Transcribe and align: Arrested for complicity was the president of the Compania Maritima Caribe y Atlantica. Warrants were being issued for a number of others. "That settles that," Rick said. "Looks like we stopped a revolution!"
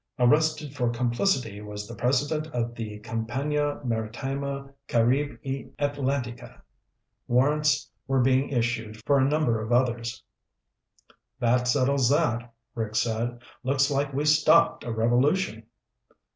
Arrested 0.17 0.73
for 0.75 0.89
complicity 0.89 1.61
was 1.61 1.87
the 1.87 1.93
president 1.93 2.47
of 2.55 2.73
the 2.73 2.97
Compania 3.01 3.81
Maritima 3.85 4.73
Caribe 4.87 5.37
y 5.45 5.67
Atlantica. 5.77 6.59
Warrants 7.27 7.87
were 8.07 8.19
being 8.19 8.49
issued 8.49 8.97
for 9.05 9.19
a 9.19 9.29
number 9.29 9.61
of 9.61 9.71
others. 9.71 10.23
"That 11.39 11.67
settles 11.67 12.09
that," 12.09 12.51
Rick 12.73 12.95
said. 12.95 13.43
"Looks 13.61 13.91
like 13.91 14.11
we 14.11 14.25
stopped 14.25 14.83
a 14.83 14.91
revolution!" 14.91 15.67